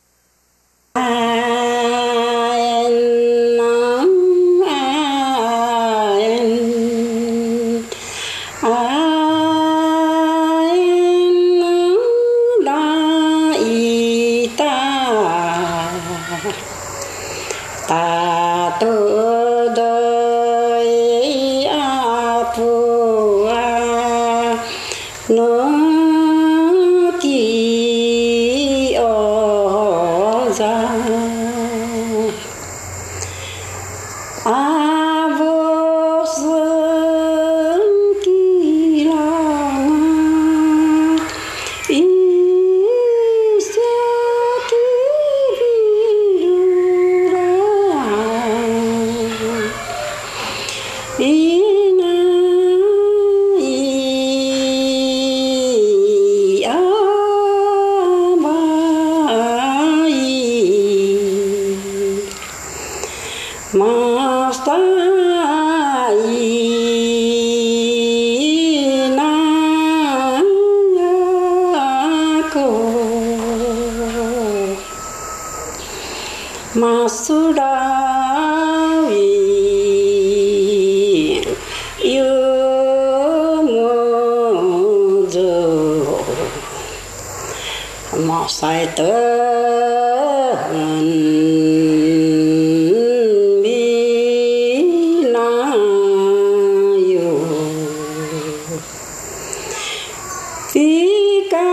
[100.76, 101.68] Tí ca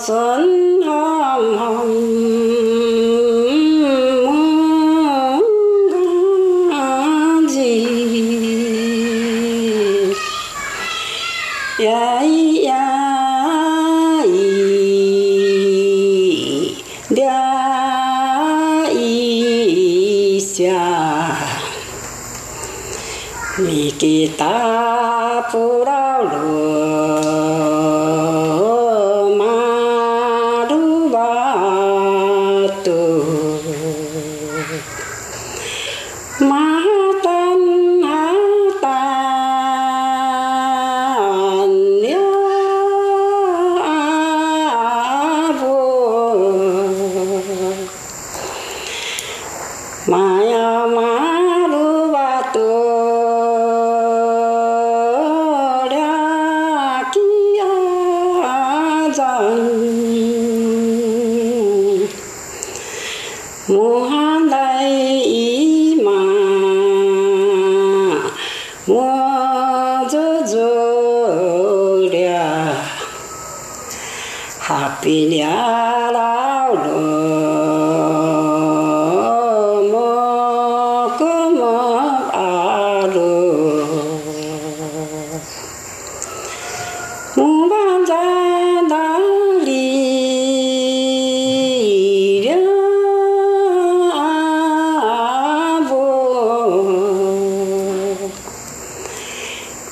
[24.41, 25.98] तापुरा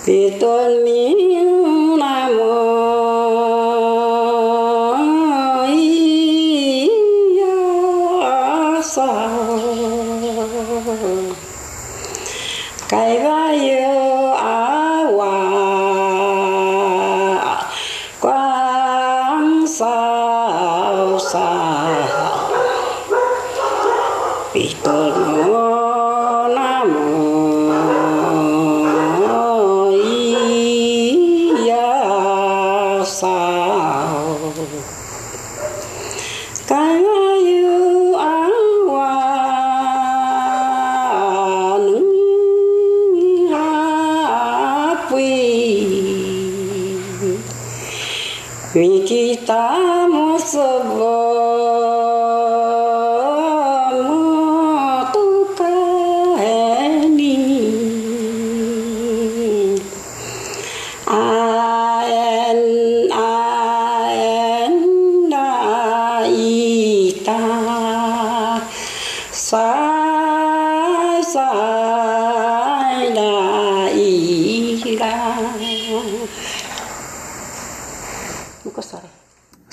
[0.06, 1.15] Pido al mío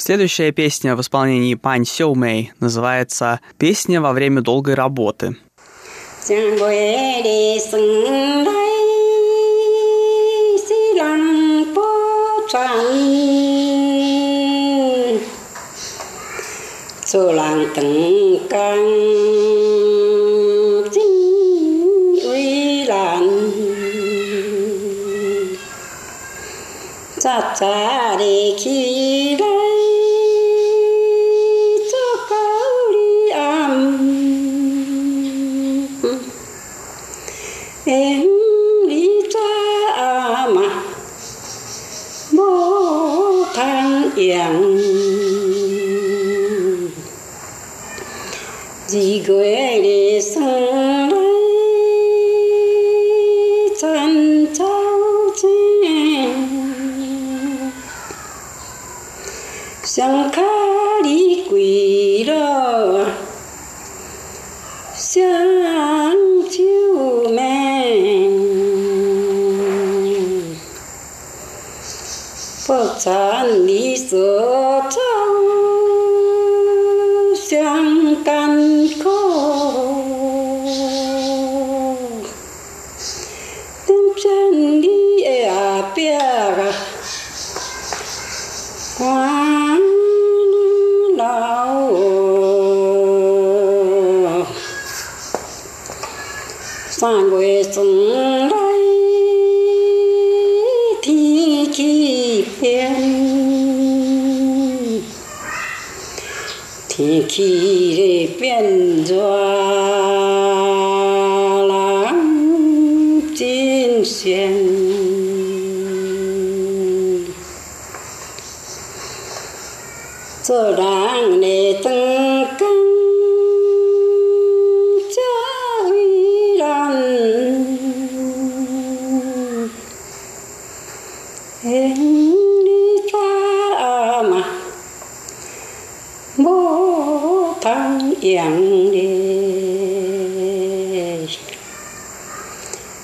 [0.03, 5.37] Следующая песня в исполнении Пань Сёу Мэй называется «Песня во время долгой работы».
[6.25, 8.53] 正月里生来
[10.59, 11.81] 是人不
[12.49, 12.61] 传，
[17.05, 18.77] 做人等干
[20.91, 21.03] 真
[22.29, 23.23] 为难，
[27.17, 27.67] 早早
[28.17, 29.12] 的起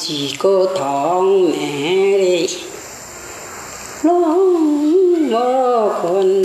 [0.00, 2.46] chỉ cô thong mẹ đi.
[4.02, 6.42] Lòng mơ con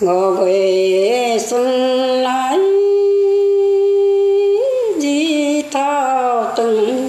[0.00, 1.70] ngô về xuân
[2.22, 2.58] lại
[4.98, 7.06] di thao từng.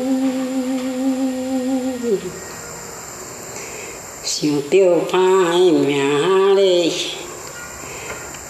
[4.24, 6.92] Siêu tiêu phai mẹ đi.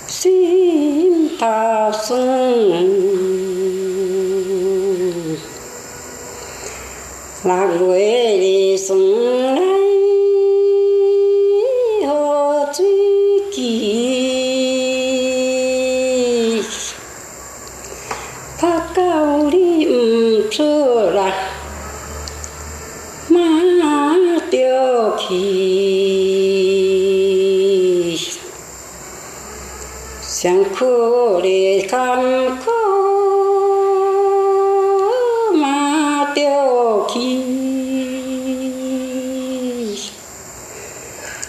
[0.07, 2.86] Xin ta xuân
[7.47, 9.66] lạc quê đi xuống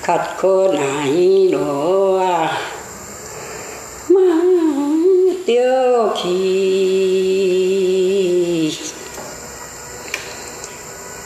[0.08, 2.18] khát khô nải đồ
[4.08, 4.42] mà
[5.46, 6.38] tiêu kỳ.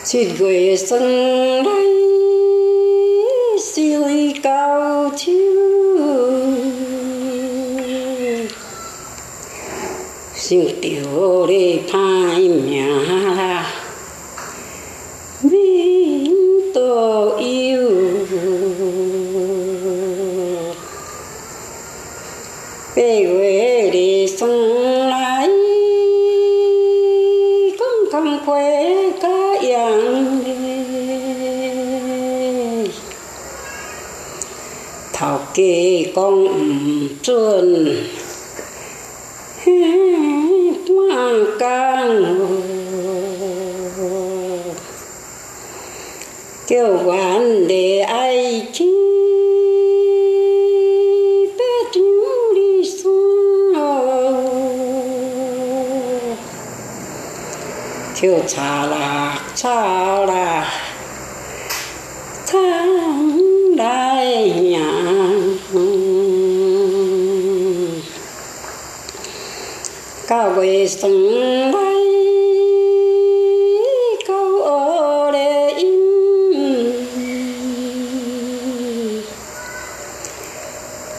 [0.05, 1.03] Chỉ gửi sân
[1.65, 1.89] đây
[3.63, 4.03] siêu
[4.43, 5.53] cao chiếu
[10.35, 13.22] xin tiểu đi phai nhà
[36.15, 37.97] 讲毋准，
[39.65, 39.71] 嘿，
[40.87, 40.89] 半
[41.59, 41.63] 工
[46.67, 47.09] 叫阮
[48.09, 48.93] 爱情。
[58.15, 60.72] 跳叉啦，叉啦！
[70.87, 71.79] 生来
[74.27, 75.39] 够恶的
[75.79, 75.85] 因，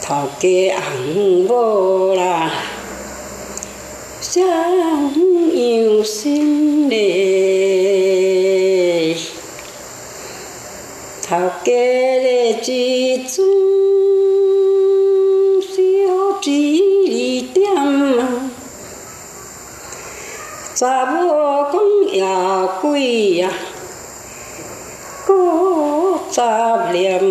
[0.02, 0.46] 头家
[0.80, 2.50] 红无啦，
[4.20, 4.42] 想
[5.54, 6.94] 由心嘞，
[11.26, 12.70] 头家的子
[13.28, 13.43] 孙。
[22.84, 23.42] khuy
[25.26, 27.22] có ta liềm.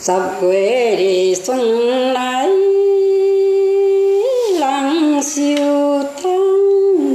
[0.00, 1.60] Sắp quê đi xuân
[2.12, 2.48] lại
[4.58, 7.12] lăng siêu tăng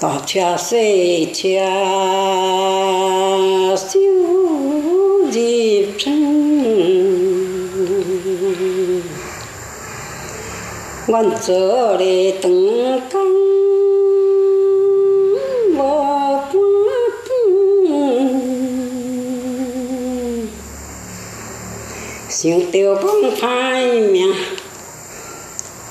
[0.00, 1.84] tỏ cha xê cha
[3.92, 4.55] siêu.
[11.06, 13.34] quan chỗ để từng tăng
[15.76, 17.10] và quát
[22.28, 24.26] xin tiêu bông phai mẹ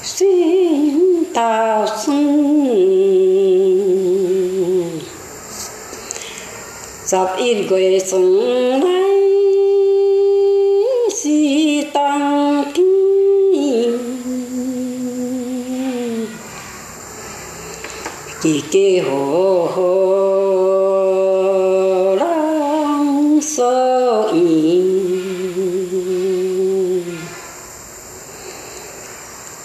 [0.03, 2.35] xin tạo sinh
[7.05, 8.84] dập ít quê sống
[18.77, 19.07] 伊何
[22.17, 24.83] 人所意？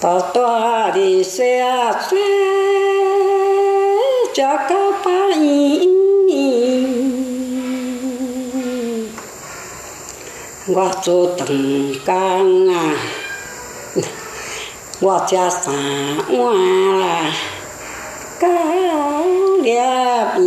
[0.00, 1.60] 滔滔的水
[2.08, 2.20] 水，
[4.32, 5.90] 只个白伊。
[10.68, 11.48] 我做长
[12.06, 12.94] 工啊，
[15.00, 15.74] 我吃三
[16.28, 17.34] 碗啦。
[19.70, 20.40] Kia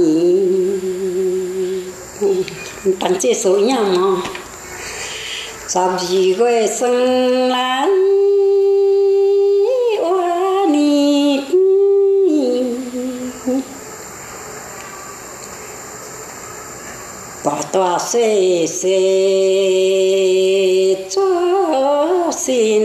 [3.00, 4.22] tăng chế số nhau mà
[5.68, 6.96] sao gì quê sân
[7.50, 7.90] lan
[10.02, 11.40] hoa nị
[17.44, 19.00] tòa tòa xê xê
[21.10, 22.83] cho xin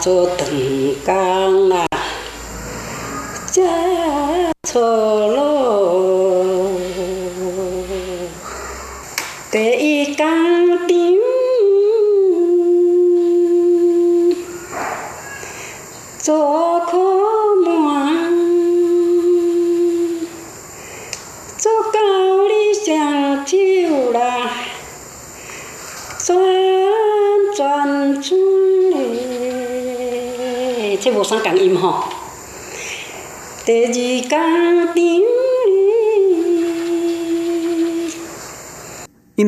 [0.00, 0.46] 做长
[1.04, 1.86] 工啦，
[3.46, 3.62] 才
[4.68, 5.05] 出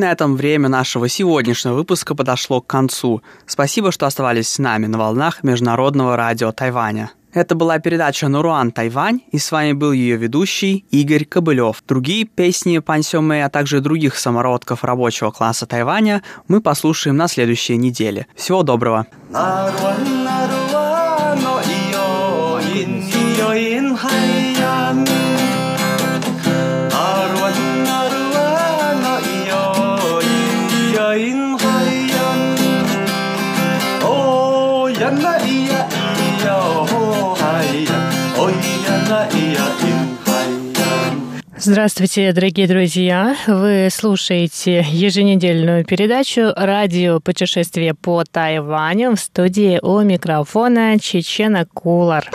[0.08, 3.20] на этом время нашего сегодняшнего выпуска подошло к концу.
[3.46, 7.10] Спасибо, что оставались с нами на волнах Международного радио Тайваня.
[7.34, 11.84] Это была передача «Нуруан Тайвань», и с вами был ее ведущий Игорь Кобылев.
[11.86, 18.26] Другие песни Пансёмэ, а также других самородков рабочего класса Тайваня мы послушаем на следующей неделе.
[18.34, 19.06] Всего доброго!
[41.60, 43.36] Здравствуйте, дорогие друзья!
[43.48, 52.30] Вы слушаете еженедельную передачу «Радио путешествие по Тайваню» в студии у микрофона Чечена Кулар.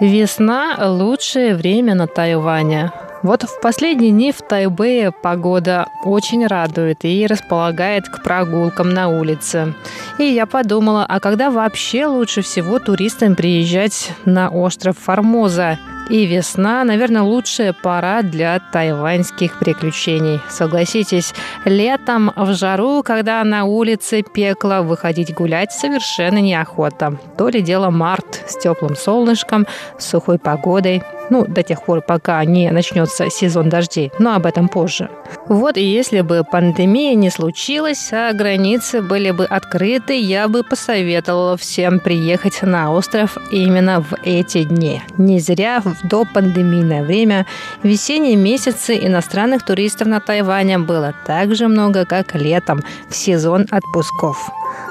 [0.00, 2.90] Весна– лучшее время на Тайване.
[3.22, 9.74] Вот в последние дни в Тайбэе погода очень радует и располагает к прогулкам на улице.
[10.18, 15.78] И я подумала, а когда вообще лучше всего туристам приезжать на остров Формоза?
[16.10, 20.40] И весна, наверное, лучшая пора для тайваньских приключений.
[20.48, 21.32] Согласитесь,
[21.64, 27.16] летом в жару, когда на улице пекло, выходить гулять совершенно неохота.
[27.38, 32.44] То ли дело март с теплым солнышком, с сухой погодой– ну, до тех пор, пока
[32.44, 35.08] не начнется сезон дождей, но об этом позже.
[35.46, 41.56] Вот и если бы пандемия не случилась, а границы были бы открыты, я бы посоветовала
[41.56, 45.02] всем приехать на остров именно в эти дни.
[45.16, 47.46] Не зря в допандемийное время
[47.82, 54.50] весенние месяцы иностранных туристов на Тайване было так же много, как летом в сезон отпусков.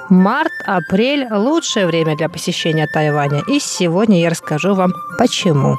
[0.09, 5.77] Март-апрель– лучшее время для посещения Тайваня, и сегодня я расскажу вам почему.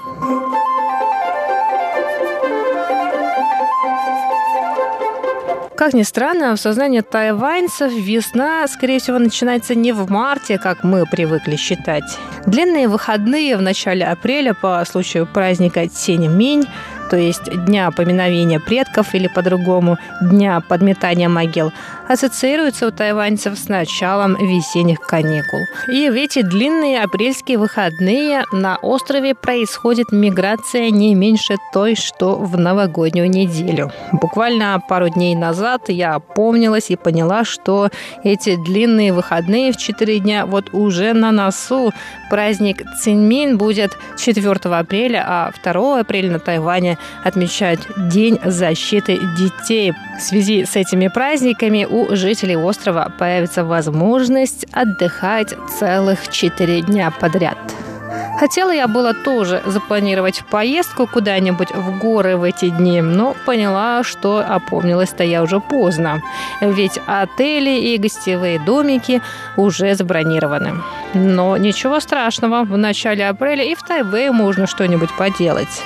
[5.81, 11.07] Как ни странно, в сознании тайваньцев весна, скорее всего, начинается не в марте, как мы
[11.07, 12.05] привыкли считать.
[12.45, 16.67] Длинные выходные в начале апреля по случаю праздника Тень-Минь
[17.11, 21.73] то есть Дня поминовения предков или по-другому Дня подметания могил,
[22.11, 25.61] ассоциируется у тайваньцев с началом весенних каникул.
[25.87, 32.59] И в эти длинные апрельские выходные на острове происходит миграция не меньше той, что в
[32.59, 33.93] новогоднюю неделю.
[34.11, 37.91] Буквально пару дней назад я опомнилась и поняла, что
[38.25, 41.93] эти длинные выходные в 4 дня вот уже на носу.
[42.29, 49.93] Праздник Цинмин будет 4 апреля, а 2 апреля на Тайване отмечают День защиты детей.
[50.19, 57.59] В связи с этими праздниками у жителей острова появится возможность отдыхать целых четыре дня подряд.
[58.39, 64.39] Хотела я было тоже запланировать поездку куда-нибудь в горы в эти дни, но поняла, что
[64.39, 66.23] опомнилась-то я уже поздно.
[66.63, 69.21] Ведь отели и гостевые домики
[69.57, 70.81] уже забронированы.
[71.13, 75.83] Но ничего страшного, в начале апреля и в Тайбэе можно что-нибудь поделать.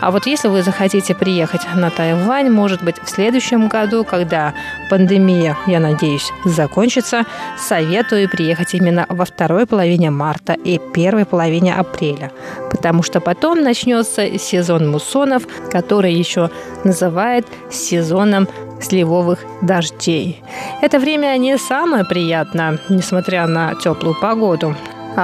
[0.00, 4.54] А вот если вы захотите приехать на Тайвань, может быть, в следующем году, когда
[4.88, 7.24] пандемия, я надеюсь, закончится,
[7.58, 12.32] советую приехать именно во второй половине марта и первой половине апреля,
[12.70, 16.50] потому что потом начнется сезон муссонов, который еще
[16.84, 18.48] называют сезоном
[18.80, 20.42] сливовых дождей.
[20.80, 24.74] Это время не самое приятное, несмотря на теплую погоду.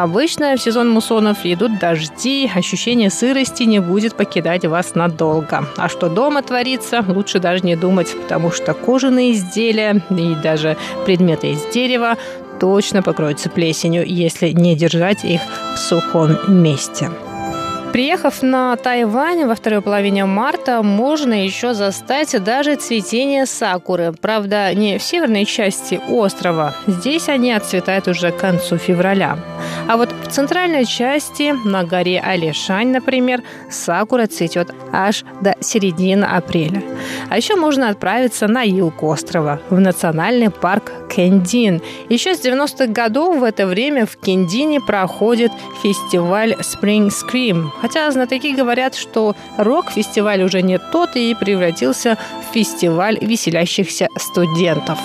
[0.02, 5.66] Обычно в сезон муссонов идут дожди, ощущение сырости не будет покидать вас надолго.
[5.78, 10.76] А что дома творится, лучше даже не думать, потому что кожаные изделия и даже
[11.06, 12.18] предметы из дерева
[12.60, 15.40] точно покроются плесенью, если не держать их
[15.74, 17.08] в сухом месте.
[17.96, 24.12] Приехав на Тайвань во второй половине марта, можно еще застать даже цветение сакуры.
[24.12, 26.74] Правда, не в северной части острова.
[26.86, 29.38] Здесь они отцветают уже к концу февраля.
[29.88, 36.82] А вот в центральной части, на горе Алишань, например, сакура цветет аж до середины апреля.
[37.30, 41.80] А еще можно отправиться на юг острова, в национальный парк Кендин.
[42.10, 47.70] Еще с 90-х годов в это время в Кендине проходит фестиваль Spring Scream.
[47.86, 54.98] Хотя знатоки говорят, что рок-фестиваль уже не тот и превратился в фестиваль веселящихся студентов.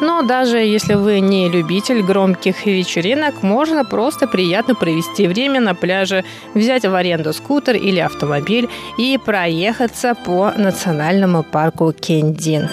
[0.00, 6.24] Но даже если вы не любитель громких вечеринок, можно просто приятно провести время на пляже,
[6.54, 8.68] взять в аренду скутер или автомобиль
[8.98, 12.68] и проехаться по национальному парку Кендин.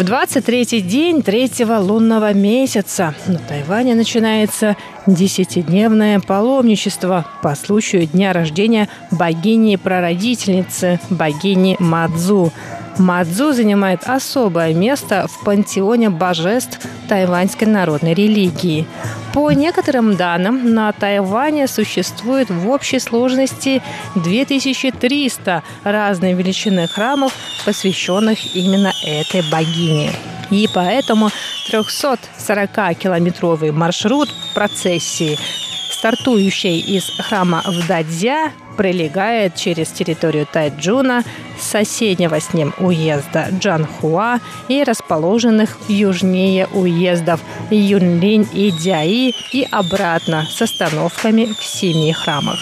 [0.00, 8.32] В В 23-й день третьего лунного месяца на Тайване начинается десятидневное паломничество по случаю дня
[8.32, 12.50] рождения богини-прародительницы, богини Мадзу.
[12.98, 18.86] Мадзу занимает особое место в пантеоне божеств тайваньской народной религии.
[19.32, 23.82] По некоторым данным, на Тайване существует в общей сложности
[24.16, 27.32] 2300 разной величины храмов,
[27.64, 30.12] посвященных именно этой богине.
[30.50, 31.30] И поэтому
[31.70, 35.38] 340-километровый маршрут процессии
[36.00, 41.22] стартующей из храма в Дадзя, пролегает через территорию Тайджуна,
[41.60, 50.62] соседнего с ним уезда Джанхуа и расположенных южнее уездов Юнлинь и Дяи и обратно с
[50.62, 52.58] остановками в семи храмах.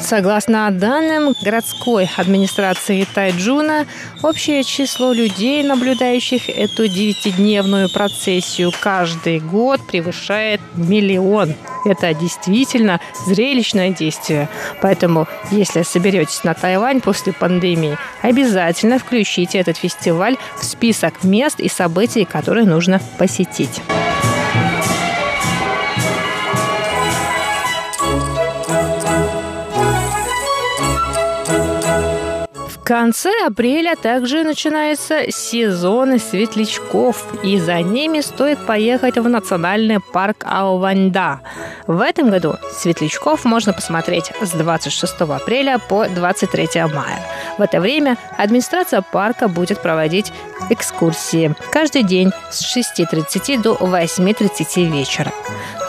[0.00, 3.86] Согласно данным городской администрации Тайджуна,
[4.22, 11.54] общее число людей, наблюдающих эту девятидневную процессию каждый год, превышает миллион.
[11.84, 14.48] Это действительно зрелищное действие.
[14.80, 21.68] Поэтому, если соберетесь на Тайвань после пандемии, обязательно включите этот фестиваль в список мест и
[21.68, 23.80] событий, которые нужно посетить.
[32.84, 41.40] Конце апреля также начинается сезон светлячков, и за ними стоит поехать в национальный парк Ауваньда.
[41.86, 47.20] В этом году светлячков можно посмотреть с 26 апреля по 23 мая.
[47.58, 50.32] В это время администрация парка будет проводить
[50.70, 55.32] экскурсии каждый день с 6.30 до 8.30 вечера.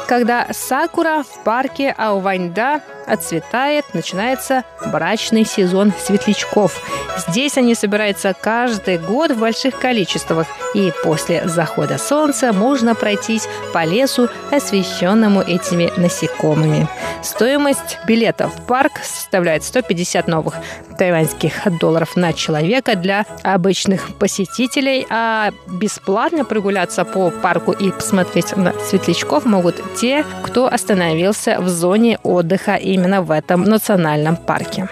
[0.07, 6.81] Когда сакура в парке Ауваньда отцветает, начинается брачный сезон светлячков.
[7.27, 13.85] Здесь они собираются каждый год в больших количествах, и после захода солнца можно пройтись по
[13.85, 16.87] лесу, освещенному этими насекомыми.
[17.23, 20.55] Стоимость билета в парк составляет 150 новых
[20.97, 28.73] тайваньских долларов на человека для обычных посетителей, а бесплатно прогуляться по парку и посмотреть на
[28.79, 34.87] светлячков могут те, кто остановился в зоне отдыха именно в этом национальном парке.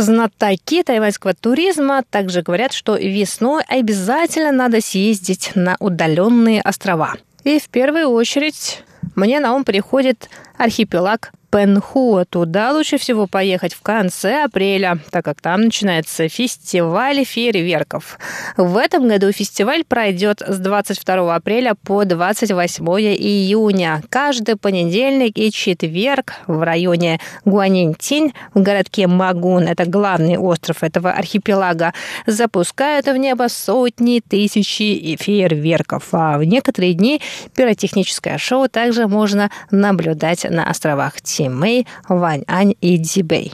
[0.00, 7.14] Знатоки тайваньского туризма также говорят, что весной обязательно надо съездить на удаленные острова.
[7.44, 8.82] И в первую очередь
[9.14, 10.28] мне на ум приходит
[10.58, 12.24] архипелаг Пенхуа.
[12.24, 18.18] Туда лучше всего поехать в конце апреля, так как там начинается фестиваль фейерверков.
[18.56, 24.02] В этом году фестиваль пройдет с 22 апреля по 28 июня.
[24.08, 31.94] Каждый понедельник и четверг в районе Гуанинтинь в городке Магун, это главный остров этого архипелага,
[32.26, 36.08] запускают в небо сотни тысяч фейерверков.
[36.10, 37.22] А в некоторые дни
[37.54, 41.43] пиротехническое шоу также можно наблюдать на островах Тин.
[41.44, 43.52] Симэй, Ваньань и Дзибэй.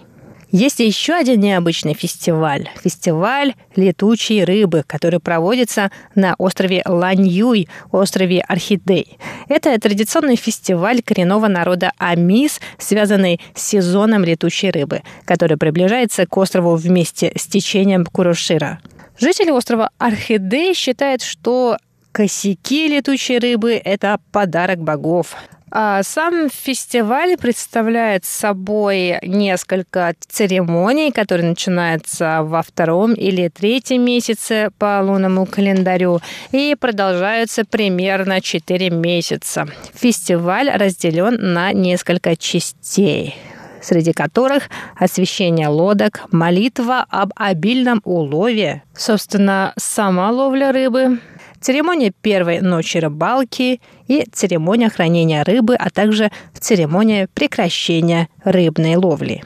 [0.53, 2.68] Есть еще один необычный фестиваль.
[2.82, 9.16] Фестиваль летучей рыбы, который проводится на острове Ланьюй, острове Орхидей.
[9.49, 16.74] Это традиционный фестиваль коренного народа Амис, связанный с сезоном летучей рыбы, который приближается к острову
[16.74, 18.80] вместе с течением Курушира.
[19.18, 21.76] Жители острова Орхидей считают, что
[22.11, 25.36] косяки летучей рыбы– это подарок богов.
[25.72, 35.00] А сам фестиваль представляет собой несколько церемоний, которые начинаются во втором или третьем месяце по
[35.00, 39.68] лунному календарю и продолжаются примерно 4 месяца.
[39.94, 43.36] Фестиваль разделен на несколько частей
[43.82, 44.64] среди которых
[44.94, 51.18] освещение лодок, молитва об обильном улове, собственно, сама ловля рыбы,
[51.61, 59.42] церемония первой ночи рыбалки и церемония хранения рыбы, а также церемония прекращения рыбной ловли.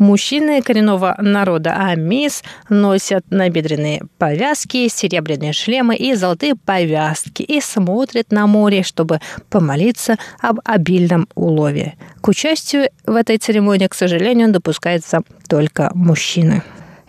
[0.00, 8.46] Мужчины коренного народа Амис носят набедренные повязки, серебряные шлемы и золотые повязки и смотрят на
[8.46, 11.96] море, чтобы помолиться об обильном улове.
[12.22, 16.62] К участию в этой церемонии, к сожалению, допускаются только мужчины.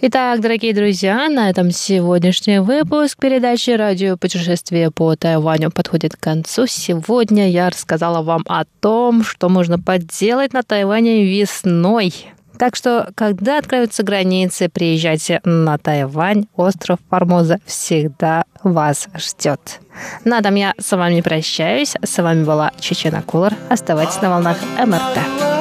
[0.03, 6.65] Итак, дорогие друзья, на этом сегодняшний выпуск передачи «Радио путешествие по Тайваню» подходит к концу.
[6.65, 12.15] Сегодня я рассказала вам о том, что можно поделать на Тайване весной.
[12.57, 19.81] Так что, когда откроются границы, приезжайте на Тайвань, остров Формоза всегда вас ждет.
[20.25, 21.93] На этом я с вами прощаюсь.
[22.01, 23.53] С вами была Чечена Кулар.
[23.69, 25.60] Оставайтесь на волнах МРТ.